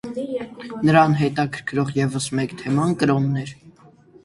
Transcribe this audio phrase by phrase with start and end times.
[0.89, 3.57] Նրան հետաքրքրող ևս մեկ թեման կրոնն էր։